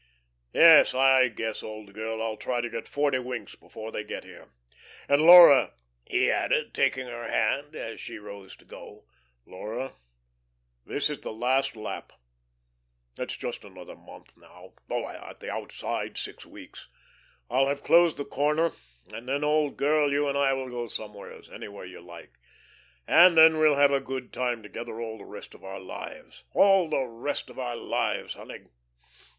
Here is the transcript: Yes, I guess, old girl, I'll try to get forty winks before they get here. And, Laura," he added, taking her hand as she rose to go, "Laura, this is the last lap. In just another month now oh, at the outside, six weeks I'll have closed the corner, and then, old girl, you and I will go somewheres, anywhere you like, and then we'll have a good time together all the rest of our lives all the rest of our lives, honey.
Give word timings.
Yes, 0.55 0.95
I 0.95 1.27
guess, 1.27 1.61
old 1.61 1.93
girl, 1.93 2.23
I'll 2.23 2.35
try 2.35 2.59
to 2.59 2.71
get 2.71 2.87
forty 2.87 3.19
winks 3.19 3.53
before 3.53 3.91
they 3.91 4.03
get 4.03 4.23
here. 4.23 4.47
And, 5.07 5.21
Laura," 5.21 5.75
he 6.09 6.31
added, 6.31 6.73
taking 6.73 7.05
her 7.05 7.29
hand 7.29 7.75
as 7.75 8.01
she 8.01 8.17
rose 8.17 8.55
to 8.55 8.65
go, 8.65 9.05
"Laura, 9.45 9.93
this 10.87 11.07
is 11.11 11.19
the 11.21 11.31
last 11.31 11.75
lap. 11.75 12.13
In 13.15 13.27
just 13.27 13.63
another 13.63 13.95
month 13.95 14.35
now 14.35 14.73
oh, 14.89 15.07
at 15.07 15.39
the 15.39 15.51
outside, 15.51 16.17
six 16.17 16.47
weeks 16.47 16.87
I'll 17.47 17.67
have 17.67 17.83
closed 17.83 18.17
the 18.17 18.25
corner, 18.25 18.71
and 19.13 19.29
then, 19.29 19.43
old 19.43 19.77
girl, 19.77 20.11
you 20.11 20.27
and 20.27 20.35
I 20.35 20.53
will 20.53 20.69
go 20.71 20.87
somewheres, 20.87 21.47
anywhere 21.47 21.85
you 21.85 22.01
like, 22.01 22.39
and 23.05 23.37
then 23.37 23.59
we'll 23.59 23.75
have 23.75 23.91
a 23.91 23.99
good 24.01 24.33
time 24.33 24.63
together 24.63 24.99
all 24.99 25.19
the 25.19 25.25
rest 25.25 25.53
of 25.53 25.63
our 25.63 25.79
lives 25.79 26.43
all 26.55 26.89
the 26.89 27.05
rest 27.05 27.51
of 27.51 27.59
our 27.59 27.75
lives, 27.75 28.33
honey. 28.33 28.63